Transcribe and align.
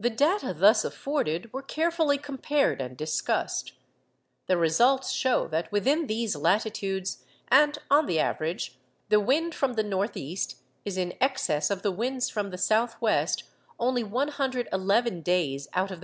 The 0.00 0.10
data 0.10 0.52
thus 0.52 0.84
afforded 0.84 1.52
were 1.52 1.62
carefully 1.62 2.18
compared 2.18 2.80
and 2.80 2.96
discussed. 2.96 3.74
The 4.48 4.56
results 4.56 5.12
show 5.12 5.46
that 5.46 5.70
within 5.70 6.08
these 6.08 6.34
latitudes—and 6.34 7.78
on 7.88 8.06
the 8.06 8.18
average—the 8.18 9.20
wind 9.20 9.54
from 9.54 9.74
the 9.74 9.84
north 9.84 10.16
east 10.16 10.56
is 10.84 10.96
in 10.98 11.14
excess 11.20 11.70
of 11.70 11.82
the 11.82 11.92
winds 11.92 12.28
from 12.28 12.50
the 12.50 12.58
south 12.58 13.00
west 13.00 13.44
only 13.78 14.02
111 14.02 15.20
days 15.22 15.68
out 15.72 15.92
of 15.92 16.00
the 16.00 16.00
365. 16.00 16.02